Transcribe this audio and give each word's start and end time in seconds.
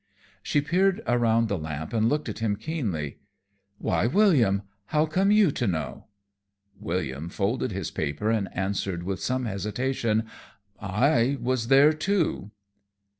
She 0.41 0.61
peered 0.61 1.03
around 1.05 1.47
the 1.47 1.59
lamp 1.59 1.93
and 1.93 2.09
looked 2.09 2.27
at 2.27 2.39
him 2.39 2.55
keenly. 2.55 3.19
"Why, 3.77 4.07
William, 4.07 4.63
how 4.87 5.05
come 5.05 5.29
you 5.29 5.51
to 5.51 5.67
know?" 5.67 6.05
William 6.79 7.29
folded 7.29 7.71
his 7.71 7.91
paper 7.91 8.31
and 8.31 8.49
answered 8.57 9.03
with 9.03 9.21
some 9.21 9.45
hesitation, 9.45 10.23
"I 10.79 11.37
was 11.39 11.67
there, 11.67 11.93
too." 11.93 12.49